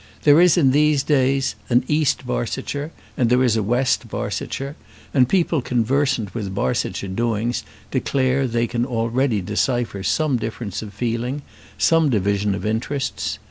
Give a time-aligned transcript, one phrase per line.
[0.23, 4.75] There is in these days an East Barsetshire, and there is a West Barsetshire;
[5.13, 10.91] and people conversant with Barsetshire doings declare that they can already decipher some difference of
[10.95, 11.43] feeling,
[11.77, 13.37] some division of interests.